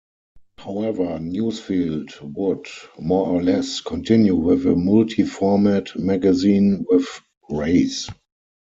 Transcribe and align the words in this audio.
However 0.57 1.19
Newsfield 1.19 2.19
would, 2.33 2.65
more 2.99 3.27
or 3.27 3.43
less, 3.43 3.81
continue 3.81 4.33
with 4.35 4.65
a 4.65 4.75
multi 4.75 5.21
format 5.21 5.95
magazine 5.95 6.87
with 6.89 7.21
"Raze". 7.51 8.09